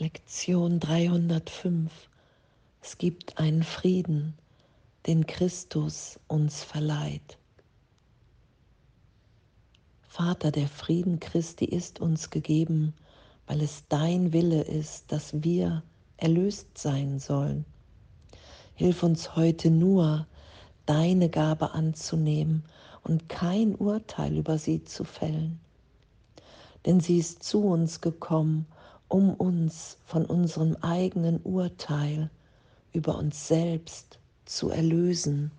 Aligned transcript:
Lektion 0.00 0.78
305. 0.78 1.90
Es 2.80 2.98
gibt 2.98 3.36
einen 3.36 3.64
Frieden, 3.64 4.34
den 5.08 5.26
Christus 5.26 6.20
uns 6.28 6.62
verleiht. 6.62 7.36
Vater, 10.06 10.52
der 10.52 10.68
Frieden 10.68 11.18
Christi 11.18 11.64
ist 11.64 11.98
uns 11.98 12.30
gegeben, 12.30 12.94
weil 13.48 13.60
es 13.60 13.82
dein 13.88 14.32
Wille 14.32 14.62
ist, 14.62 15.10
dass 15.10 15.42
wir 15.42 15.82
erlöst 16.16 16.78
sein 16.78 17.18
sollen. 17.18 17.64
Hilf 18.76 19.02
uns 19.02 19.34
heute 19.34 19.68
nur, 19.68 20.28
deine 20.86 21.28
Gabe 21.28 21.72
anzunehmen 21.72 22.62
und 23.02 23.28
kein 23.28 23.74
Urteil 23.74 24.36
über 24.36 24.58
sie 24.58 24.84
zu 24.84 25.02
fällen. 25.02 25.58
Denn 26.86 27.00
sie 27.00 27.18
ist 27.18 27.42
zu 27.42 27.64
uns 27.64 28.00
gekommen, 28.00 28.64
um 29.08 29.34
uns 29.34 29.98
von 30.04 30.24
unserem 30.26 30.76
eigenen 30.76 31.40
Urteil 31.42 32.30
über 32.92 33.16
uns 33.16 33.48
selbst 33.48 34.18
zu 34.44 34.70
erlösen. 34.70 35.50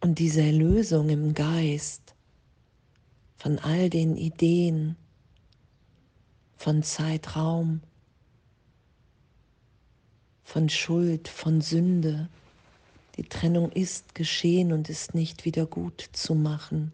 Und 0.00 0.18
diese 0.18 0.42
Erlösung 0.42 1.08
im 1.08 1.34
Geist 1.34 2.14
von 3.36 3.58
all 3.58 3.90
den 3.90 4.16
Ideen, 4.16 4.96
von 6.56 6.82
Zeitraum, 6.82 7.80
von 10.44 10.68
Schuld, 10.68 11.28
von 11.28 11.60
Sünde. 11.60 12.28
Die 13.16 13.24
Trennung 13.24 13.70
ist 13.72 14.14
geschehen 14.14 14.72
und 14.72 14.88
ist 14.88 15.14
nicht 15.14 15.44
wieder 15.44 15.66
gut 15.66 16.08
zu 16.12 16.34
machen. 16.34 16.92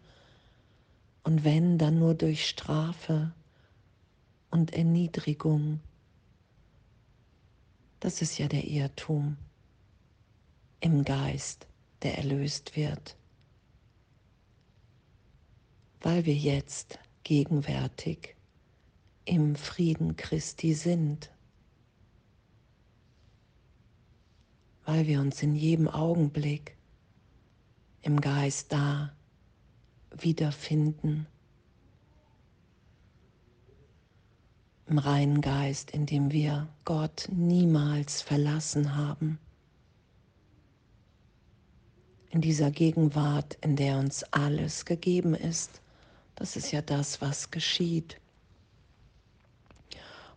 Und 1.22 1.44
wenn, 1.44 1.78
dann 1.78 1.98
nur 1.98 2.14
durch 2.14 2.48
Strafe 2.48 3.32
und 4.50 4.72
Erniedrigung. 4.72 5.80
Das 8.00 8.22
ist 8.22 8.38
ja 8.38 8.48
der 8.48 8.64
Irrtum 8.64 9.36
im 10.80 11.04
Geist, 11.04 11.66
der 12.02 12.16
erlöst 12.18 12.76
wird, 12.76 13.16
weil 16.00 16.24
wir 16.24 16.34
jetzt 16.34 16.98
gegenwärtig 17.22 18.36
im 19.26 19.54
Frieden 19.54 20.16
Christi 20.16 20.74
sind, 20.74 21.30
weil 24.86 25.06
wir 25.06 25.20
uns 25.20 25.42
in 25.42 25.54
jedem 25.54 25.86
Augenblick 25.88 26.76
im 28.02 28.20
Geist 28.20 28.72
da 28.72 29.14
wiederfinden, 30.10 31.26
im 34.90 34.98
reinen 34.98 35.40
Geist, 35.40 35.92
in 35.92 36.04
dem 36.04 36.32
wir 36.32 36.68
Gott 36.84 37.28
niemals 37.32 38.20
verlassen 38.20 38.96
haben, 38.96 39.38
in 42.30 42.40
dieser 42.40 42.70
Gegenwart, 42.70 43.56
in 43.62 43.76
der 43.76 43.98
uns 43.98 44.24
alles 44.24 44.84
gegeben 44.84 45.34
ist. 45.34 45.80
Das 46.34 46.56
ist 46.56 46.72
ja 46.72 46.82
das, 46.82 47.20
was 47.20 47.50
geschieht 47.50 48.20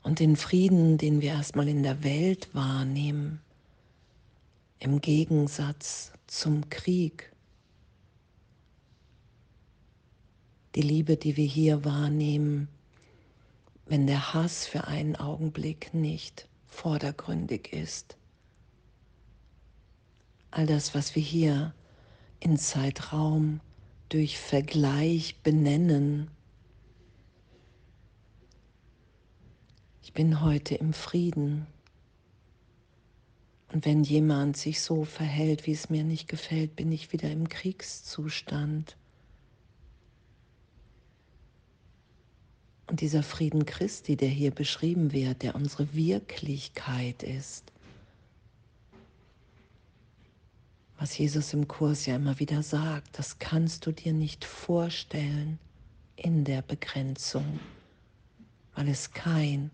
und 0.04 0.20
den 0.20 0.36
Frieden, 0.36 0.98
den 0.98 1.22
wir 1.22 1.32
erstmal 1.32 1.68
in 1.68 1.82
der 1.82 2.04
Welt 2.04 2.54
wahrnehmen, 2.54 3.42
im 4.80 5.02
Gegensatz 5.02 6.12
zum 6.28 6.70
Krieg. 6.70 7.32
Die 10.76 10.82
Liebe, 10.82 11.16
die 11.16 11.38
wir 11.38 11.46
hier 11.46 11.86
wahrnehmen, 11.86 12.68
wenn 13.86 14.08
der 14.08 14.34
Hass 14.34 14.66
für 14.66 14.88
einen 14.88 15.16
Augenblick 15.16 15.94
nicht 15.94 16.48
vordergründig 16.68 17.74
ist. 17.74 18.18
All 20.52 20.66
das, 20.66 20.96
was 20.96 21.16
wir 21.16 21.22
hier 21.22 21.74
in 22.40 22.58
Zeitraum 22.58 23.60
durch 24.10 24.38
Vergleich 24.38 25.42
benennen, 25.42 26.30
ich 30.04 30.14
bin 30.14 30.42
heute 30.42 30.76
im 30.76 30.94
Frieden. 30.94 31.66
Und 33.72 33.86
wenn 33.86 34.04
jemand 34.04 34.56
sich 34.56 34.82
so 34.82 35.04
verhält, 35.04 35.66
wie 35.66 35.72
es 35.72 35.90
mir 35.90 36.04
nicht 36.04 36.28
gefällt, 36.28 36.76
bin 36.76 36.92
ich 36.92 37.12
wieder 37.12 37.32
im 37.32 37.50
Kriegszustand. 37.50 38.96
Und 42.94 43.02
dieser 43.02 43.24
Frieden 43.24 43.66
Christi, 43.66 44.16
der 44.16 44.30
hier 44.30 44.52
beschrieben 44.52 45.14
wird, 45.14 45.42
der 45.42 45.56
unsere 45.56 45.96
Wirklichkeit 45.96 47.24
ist, 47.24 47.72
was 51.00 51.18
Jesus 51.18 51.54
im 51.54 51.68
Kurs 51.68 52.06
ja 52.06 52.18
immer 52.18 52.38
wieder 52.38 52.62
sagt, 52.62 53.18
das 53.18 53.40
kannst 53.40 53.88
du 53.88 53.92
dir 53.92 54.14
nicht 54.14 54.46
vorstellen 54.46 55.58
in 56.18 56.44
der 56.44 56.62
Begrenzung, 56.62 57.60
weil 58.76 58.90
es 58.90 59.12
kein 59.12 59.72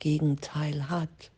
Gegenteil 0.00 0.90
hat. 0.90 1.30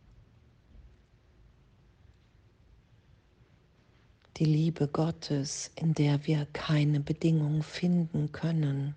Die 4.39 4.47
Liebe 4.47 4.89
Gottes, 4.89 5.73
in 5.75 5.93
der 5.93 6.27
wir 6.27 6.47
keine 6.55 7.01
Bedingung 7.01 7.63
finden 7.63 8.33
können, 8.33 8.95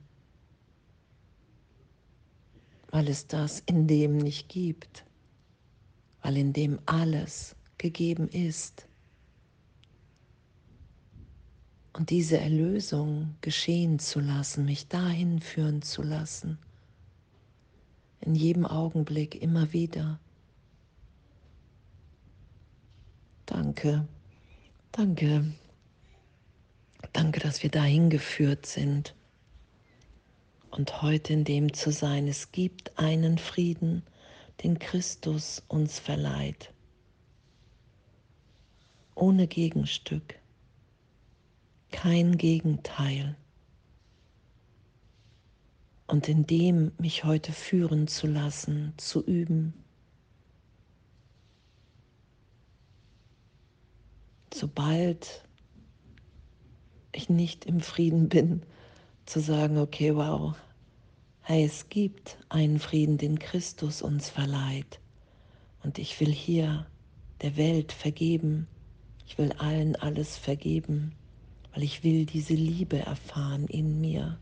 weil 2.91 3.07
es 3.07 3.27
das 3.27 3.61
in 3.65 3.87
dem 3.87 4.17
nicht 4.17 4.49
gibt, 4.49 5.05
weil 6.21 6.37
in 6.37 6.53
dem 6.53 6.79
alles 6.85 7.55
gegeben 7.77 8.27
ist. 8.27 8.87
Und 11.93 12.09
diese 12.09 12.37
Erlösung 12.37 13.35
geschehen 13.41 13.99
zu 13.99 14.19
lassen, 14.19 14.65
mich 14.65 14.87
dahin 14.87 15.41
führen 15.41 15.81
zu 15.81 16.03
lassen 16.03 16.57
in 18.21 18.35
jedem 18.35 18.65
Augenblick 18.65 19.41
immer 19.41 19.73
wieder. 19.73 20.19
Danke, 23.45 24.07
danke, 24.91 25.53
danke, 27.11 27.39
dass 27.41 27.63
wir 27.63 27.69
dahin 27.69 28.09
geführt 28.09 28.65
sind. 28.65 29.15
Und 30.71 31.01
heute 31.01 31.33
in 31.33 31.43
dem 31.43 31.73
zu 31.73 31.91
sein, 31.91 32.27
es 32.27 32.53
gibt 32.53 32.97
einen 32.97 33.37
Frieden, 33.37 34.03
den 34.63 34.79
Christus 34.79 35.61
uns 35.67 35.99
verleiht, 35.99 36.73
ohne 39.13 39.47
Gegenstück, 39.47 40.39
kein 41.91 42.37
Gegenteil 42.37 43.35
und 46.07 46.29
in 46.29 46.45
dem 46.45 46.93
mich 46.97 47.25
heute 47.25 47.51
führen 47.51 48.07
zu 48.07 48.27
lassen, 48.27 48.93
zu 48.97 49.23
üben. 49.25 49.73
Sobald 54.53 55.43
ich 57.11 57.29
nicht 57.29 57.65
im 57.65 57.81
Frieden 57.81 58.29
bin, 58.29 58.63
zu 59.31 59.39
sagen, 59.39 59.77
okay, 59.77 60.13
wow, 60.15 60.53
es 61.47 61.87
gibt 61.87 62.37
einen 62.49 62.79
Frieden, 62.79 63.17
den 63.17 63.39
Christus 63.39 64.01
uns 64.01 64.29
verleiht. 64.29 64.99
Und 65.83 65.97
ich 65.97 66.19
will 66.19 66.31
hier 66.31 66.85
der 67.41 67.55
Welt 67.55 67.93
vergeben. 67.93 68.67
Ich 69.25 69.37
will 69.37 69.53
allen 69.53 69.95
alles 69.95 70.37
vergeben, 70.37 71.13
weil 71.73 71.83
ich 71.83 72.03
will 72.03 72.25
diese 72.25 72.53
Liebe 72.53 72.99
erfahren 72.99 73.67
in 73.67 74.01
mir. 74.01 74.37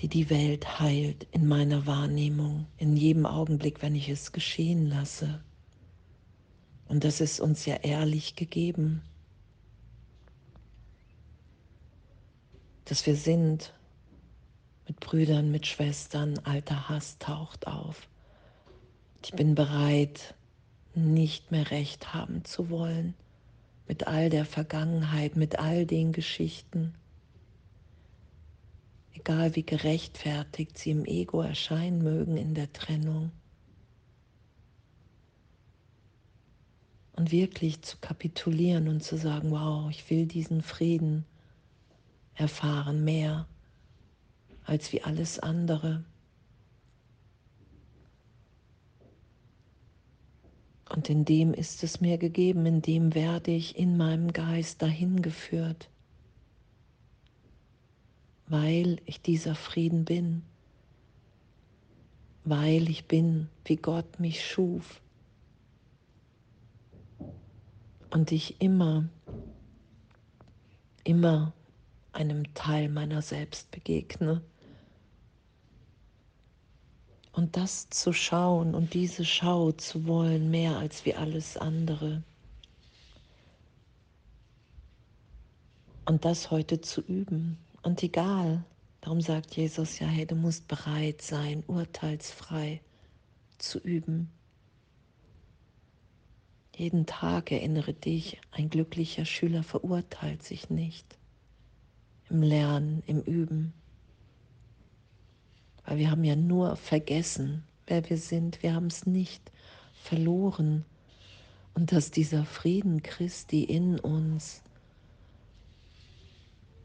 die 0.00 0.08
die 0.08 0.28
Welt 0.28 0.78
heilt 0.78 1.26
in 1.32 1.48
meiner 1.48 1.86
Wahrnehmung, 1.86 2.66
in 2.76 2.98
jedem 2.98 3.24
Augenblick, 3.24 3.80
wenn 3.80 3.94
ich 3.94 4.10
es 4.10 4.30
geschehen 4.30 4.86
lasse. 4.86 5.42
Und 6.86 7.02
das 7.02 7.22
ist 7.22 7.40
uns 7.40 7.64
ja 7.64 7.76
ehrlich 7.76 8.36
gegeben, 8.36 9.00
dass 12.86 13.06
wir 13.06 13.14
sind 13.14 13.72
mit 14.88 14.98
Brüdern, 14.98 15.50
mit 15.50 15.66
Schwestern, 15.66 16.38
alter 16.40 16.88
Hass 16.88 17.18
taucht 17.18 17.66
auf. 17.66 18.08
Ich 19.22 19.32
bin 19.32 19.54
bereit, 19.54 20.34
nicht 20.94 21.50
mehr 21.50 21.70
recht 21.70 22.14
haben 22.14 22.44
zu 22.44 22.70
wollen 22.70 23.14
mit 23.86 24.06
all 24.06 24.30
der 24.30 24.46
Vergangenheit, 24.46 25.36
mit 25.36 25.58
all 25.58 25.84
den 25.84 26.12
Geschichten 26.12 26.94
egal 29.26 29.56
wie 29.56 29.64
gerechtfertigt 29.64 30.78
sie 30.78 30.92
im 30.92 31.04
Ego 31.04 31.42
erscheinen 31.42 32.00
mögen 32.00 32.36
in 32.36 32.54
der 32.54 32.72
Trennung. 32.72 33.32
Und 37.16 37.32
wirklich 37.32 37.82
zu 37.82 37.96
kapitulieren 37.96 38.86
und 38.86 39.02
zu 39.02 39.16
sagen, 39.16 39.50
wow, 39.50 39.90
ich 39.90 40.08
will 40.10 40.26
diesen 40.26 40.62
Frieden 40.62 41.24
erfahren 42.36 43.02
mehr 43.04 43.46
als 44.64 44.92
wie 44.92 45.02
alles 45.02 45.38
andere. 45.38 46.04
Und 50.88 51.10
in 51.10 51.24
dem 51.24 51.52
ist 51.52 51.82
es 51.82 52.00
mir 52.00 52.16
gegeben, 52.18 52.64
in 52.66 52.82
dem 52.82 53.14
werde 53.14 53.50
ich 53.50 53.76
in 53.76 53.96
meinem 53.96 54.32
Geist 54.32 54.82
dahin 54.82 55.20
geführt, 55.20 55.88
weil 58.46 59.00
ich 59.04 59.20
dieser 59.20 59.54
Frieden 59.54 60.04
bin, 60.04 60.42
weil 62.44 62.88
ich 62.88 63.06
bin, 63.06 63.48
wie 63.64 63.76
Gott 63.76 64.20
mich 64.20 64.46
schuf 64.46 65.00
und 68.10 68.30
ich 68.30 68.60
immer, 68.60 69.08
immer 71.02 71.52
einem 72.16 72.54
Teil 72.54 72.88
meiner 72.88 73.22
selbst 73.22 73.70
begegne. 73.70 74.42
Und 77.32 77.56
das 77.58 77.90
zu 77.90 78.14
schauen 78.14 78.74
und 78.74 78.94
diese 78.94 79.24
Schau 79.24 79.72
zu 79.72 80.06
wollen, 80.06 80.50
mehr 80.50 80.78
als 80.78 81.04
wie 81.04 81.14
alles 81.14 81.58
andere. 81.58 82.22
Und 86.06 86.24
das 86.24 86.50
heute 86.50 86.80
zu 86.80 87.02
üben. 87.02 87.58
Und 87.82 88.02
egal, 88.02 88.64
darum 89.02 89.20
sagt 89.20 89.54
Jesus 89.54 89.98
ja, 89.98 90.06
hey, 90.06 90.26
du 90.26 90.34
musst 90.34 90.66
bereit 90.66 91.20
sein, 91.20 91.62
urteilsfrei 91.66 92.80
zu 93.58 93.78
üben. 93.78 94.30
Jeden 96.74 97.04
Tag 97.04 97.52
erinnere 97.52 97.92
dich, 97.92 98.40
ein 98.52 98.70
glücklicher 98.70 99.26
Schüler 99.26 99.62
verurteilt 99.62 100.42
sich 100.42 100.70
nicht 100.70 101.15
im 102.30 102.42
Lernen, 102.42 103.02
im 103.06 103.20
Üben. 103.20 103.72
Weil 105.84 105.98
wir 105.98 106.10
haben 106.10 106.24
ja 106.24 106.36
nur 106.36 106.76
vergessen, 106.76 107.64
wer 107.86 108.08
wir 108.08 108.18
sind. 108.18 108.62
Wir 108.62 108.74
haben 108.74 108.86
es 108.86 109.06
nicht 109.06 109.52
verloren. 109.94 110.84
Und 111.74 111.92
dass 111.92 112.10
dieser 112.10 112.44
Frieden 112.44 113.02
Christi 113.02 113.62
in 113.62 114.00
uns 114.00 114.62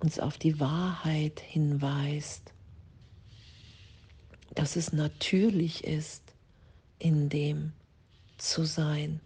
uns 0.02 0.20
auf 0.20 0.38
die 0.38 0.60
Wahrheit 0.60 1.40
hinweist, 1.40 2.54
dass 4.56 4.76
es 4.76 4.92
natürlich 4.92 5.84
ist, 5.84 6.24
in 7.00 7.30
dem 7.30 7.72
zu 8.38 8.66
sein. 8.66 9.22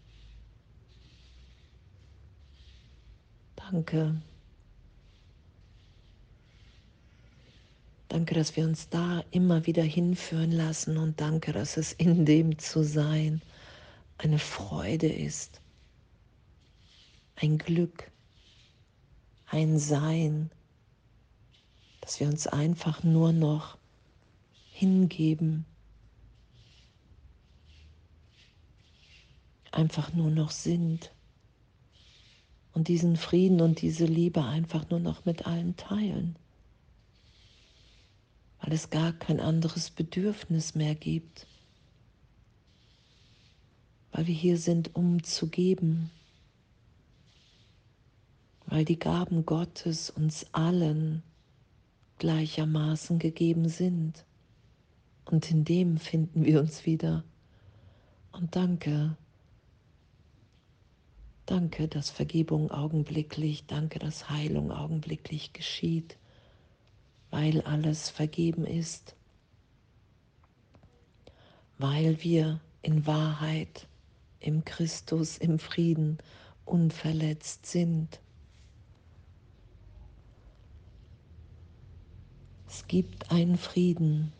Danke. 3.55 4.21
Danke, 8.07 8.35
dass 8.35 8.55
wir 8.55 8.65
uns 8.65 8.89
da 8.89 9.23
immer 9.31 9.65
wieder 9.65 9.83
hinführen 9.83 10.51
lassen 10.51 10.97
und 10.97 11.19
danke, 11.19 11.53
dass 11.53 11.75
es 11.75 11.91
in 11.91 12.25
dem 12.25 12.59
zu 12.59 12.83
sein 12.83 13.41
eine 14.17 14.37
Freude 14.37 15.07
ist, 15.07 15.59
ein 17.35 17.57
Glück, 17.57 18.11
ein 19.47 19.79
Sein, 19.79 20.51
dass 22.01 22.19
wir 22.19 22.27
uns 22.27 22.45
einfach 22.45 23.03
nur 23.03 23.33
noch 23.33 23.77
hingeben, 24.71 25.65
einfach 29.71 30.13
nur 30.13 30.29
noch 30.29 30.51
sind 30.51 31.11
und 32.73 32.87
diesen 32.87 33.17
Frieden 33.17 33.61
und 33.61 33.81
diese 33.81 34.05
Liebe 34.05 34.43
einfach 34.43 34.89
nur 34.91 34.99
noch 34.99 35.25
mit 35.25 35.47
allen 35.47 35.75
teilen 35.75 36.37
weil 38.65 38.73
es 38.73 38.89
gar 38.89 39.13
kein 39.13 39.39
anderes 39.39 39.91
Bedürfnis 39.91 40.73
mehr 40.73 40.95
gibt, 40.95 41.45
weil 44.11 44.25
wir 44.25 44.33
hier 44.33 44.57
sind, 44.57 44.95
um 44.95 45.23
zu 45.23 45.49
geben, 45.49 46.09
weil 48.65 48.83
die 48.83 48.97
Gaben 48.97 49.45
Gottes 49.45 50.09
uns 50.09 50.47
allen 50.51 51.21
gleichermaßen 52.17 53.19
gegeben 53.19 53.69
sind. 53.69 54.25
Und 55.25 55.51
in 55.51 55.63
dem 55.63 55.97
finden 55.99 56.43
wir 56.43 56.59
uns 56.59 56.87
wieder. 56.87 57.23
Und 58.31 58.55
danke, 58.55 59.15
danke, 61.45 61.87
dass 61.87 62.09
Vergebung 62.09 62.71
augenblicklich, 62.71 63.67
danke, 63.67 63.99
dass 63.99 64.27
Heilung 64.31 64.71
augenblicklich 64.71 65.53
geschieht 65.53 66.17
weil 67.35 67.59
alles 67.63 68.09
vergeben 68.09 68.65
ist, 68.65 69.13
weil 71.77 72.23
wir 72.23 72.61
in 72.81 73.05
Wahrheit 73.05 73.89
im 74.39 74.63
Christus, 74.63 75.37
im 75.37 75.59
Frieden 75.59 76.17
unverletzt 76.63 77.65
sind. 77.65 78.21
Es 82.69 82.87
gibt 82.87 83.29
einen 83.31 83.57
Frieden, 83.57 84.31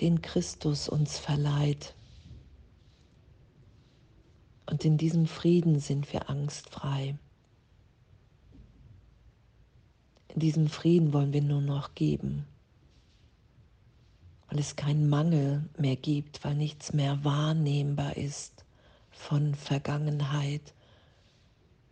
den 0.00 0.22
Christus 0.22 0.88
uns 0.88 1.18
verleiht. 1.18 1.96
Und 4.66 4.84
in 4.84 4.98
diesem 4.98 5.26
Frieden 5.26 5.80
sind 5.80 6.12
wir 6.12 6.30
angstfrei. 6.30 7.16
Diesen 10.34 10.68
Frieden 10.68 11.12
wollen 11.12 11.32
wir 11.32 11.42
nur 11.42 11.60
noch 11.60 11.94
geben, 11.94 12.46
weil 14.48 14.58
es 14.58 14.76
keinen 14.76 15.08
Mangel 15.08 15.68
mehr 15.78 15.96
gibt, 15.96 16.42
weil 16.42 16.54
nichts 16.54 16.92
mehr 16.92 17.22
wahrnehmbar 17.24 18.16
ist 18.16 18.64
von 19.10 19.54
Vergangenheit, 19.54 20.72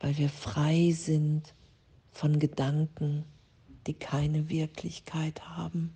weil 0.00 0.16
wir 0.16 0.30
frei 0.30 0.92
sind 0.92 1.54
von 2.12 2.38
Gedanken, 2.38 3.24
die 3.86 3.94
keine 3.94 4.48
Wirklichkeit 4.48 5.46
haben. 5.48 5.94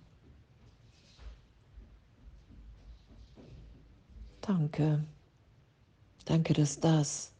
Danke. 4.41 5.03
Danke, 6.25 6.53
dass 6.53 6.79
das 6.79 7.31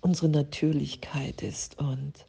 unsere 0.00 0.28
Natürlichkeit 0.28 1.42
ist 1.42 1.78
und 1.78 2.26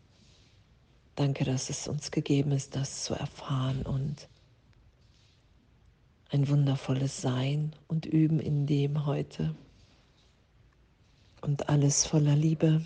Danke, 1.15 1.45
dass 1.45 1.69
es 1.69 1.87
uns 1.87 2.09
gegeben 2.09 2.51
ist, 2.51 2.75
das 2.75 3.03
zu 3.03 3.13
erfahren 3.13 3.83
und 3.83 4.27
ein 6.31 6.47
wundervolles 6.47 7.21
Sein 7.21 7.75
und 7.87 8.07
Üben 8.07 8.39
in 8.39 8.65
dem 8.65 9.05
heute. 9.05 9.53
Und 11.41 11.69
alles 11.69 12.05
voller 12.05 12.35
Liebe. 12.35 12.83